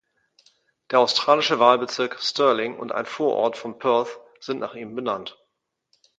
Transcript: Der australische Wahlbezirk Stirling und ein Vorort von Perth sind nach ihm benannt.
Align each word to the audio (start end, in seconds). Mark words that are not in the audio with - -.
Der 0.89 0.99
australische 0.99 1.59
Wahlbezirk 1.59 2.17
Stirling 2.23 2.75
und 2.75 2.91
ein 2.91 3.05
Vorort 3.05 3.55
von 3.55 3.77
Perth 3.77 4.19
sind 4.39 4.57
nach 4.59 4.73
ihm 4.73 4.95
benannt. 4.95 5.37